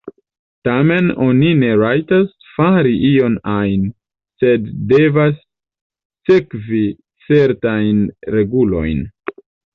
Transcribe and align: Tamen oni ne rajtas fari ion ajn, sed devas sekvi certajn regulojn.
Tamen 0.67 1.09
oni 1.25 1.49
ne 1.63 1.67
rajtas 1.81 2.31
fari 2.53 2.93
ion 3.09 3.35
ajn, 3.57 3.83
sed 4.41 4.73
devas 4.93 5.37
sekvi 6.31 6.83
certajn 7.29 8.03
regulojn. 8.39 9.07